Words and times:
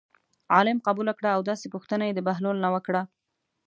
عالم 0.53 0.77
قبول 0.87 1.07
کړه 1.19 1.29
او 1.35 1.41
داسې 1.49 1.65
پوښتنه 1.73 2.03
یې 2.07 2.13
د 2.15 2.19
بهلول 2.27 2.57
نه 2.65 2.69
وکړه. 2.75 3.01